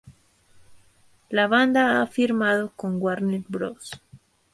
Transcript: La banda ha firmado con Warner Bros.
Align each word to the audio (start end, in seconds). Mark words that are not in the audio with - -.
La 1.29 1.45
banda 1.45 2.01
ha 2.01 2.07
firmado 2.07 2.73
con 2.75 2.99
Warner 2.99 3.43
Bros. 3.47 4.01